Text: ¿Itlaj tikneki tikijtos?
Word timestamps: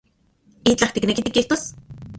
¿Itlaj 0.71 0.95
tikneki 0.97 1.27
tikijtos? 1.29 1.69